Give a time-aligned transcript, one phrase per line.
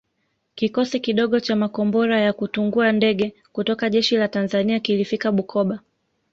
[0.55, 5.79] Kikosi kidogo cha makombora ya kutungua ndege kutoka jeshi la Tanzania kilifika Bukoba